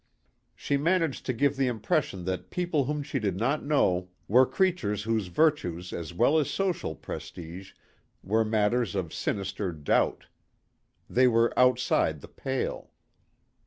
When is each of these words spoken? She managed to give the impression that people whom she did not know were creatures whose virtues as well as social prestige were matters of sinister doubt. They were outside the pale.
She 0.55 0.77
managed 0.77 1.27
to 1.27 1.31
give 1.33 1.55
the 1.57 1.67
impression 1.67 2.25
that 2.25 2.49
people 2.49 2.85
whom 2.85 3.03
she 3.03 3.19
did 3.19 3.35
not 3.37 3.63
know 3.63 4.09
were 4.27 4.47
creatures 4.47 5.03
whose 5.03 5.27
virtues 5.27 5.93
as 5.93 6.11
well 6.11 6.39
as 6.39 6.49
social 6.49 6.95
prestige 6.95 7.73
were 8.23 8.43
matters 8.43 8.95
of 8.95 9.13
sinister 9.13 9.71
doubt. 9.71 10.25
They 11.07 11.27
were 11.27 11.53
outside 11.55 12.21
the 12.21 12.27
pale. 12.27 12.89